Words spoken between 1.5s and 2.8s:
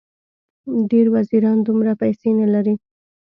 دومره پیسې نه لري.